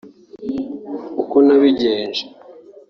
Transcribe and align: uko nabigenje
uko 1.21 1.35
nabigenje 1.45 2.23